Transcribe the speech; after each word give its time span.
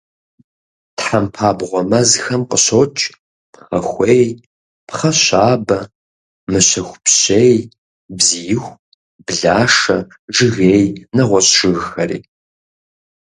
Тхьэмпабгъуэ 0.97 1.81
мэзхэм 1.89 2.41
къыщокӀ 2.49 3.03
пхъэхуей, 3.53 4.25
пхъэщабэ, 4.87 5.79
мыщэхупщей, 6.51 7.55
бзииху, 8.17 8.75
блашэ, 9.25 9.97
жыгей, 10.35 10.85
нэгъуэщӀ 11.15 11.53
жыгхэри. 11.73 12.19